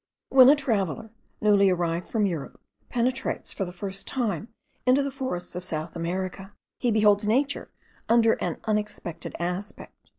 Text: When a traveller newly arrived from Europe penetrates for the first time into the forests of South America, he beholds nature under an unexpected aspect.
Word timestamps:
When 0.29 0.49
a 0.49 0.55
traveller 0.55 1.11
newly 1.41 1.69
arrived 1.69 2.07
from 2.07 2.25
Europe 2.25 2.59
penetrates 2.89 3.53
for 3.53 3.65
the 3.65 3.71
first 3.71 4.07
time 4.07 4.47
into 4.83 5.03
the 5.03 5.11
forests 5.11 5.55
of 5.55 5.63
South 5.63 5.95
America, 5.95 6.53
he 6.79 6.89
beholds 6.89 7.27
nature 7.27 7.69
under 8.09 8.33
an 8.43 8.57
unexpected 8.63 9.35
aspect. 9.39 9.93